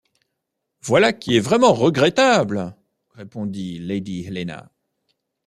[0.81, 2.75] Voilà qui est vraiment regrettable,
[3.13, 4.71] répondit lady Helena.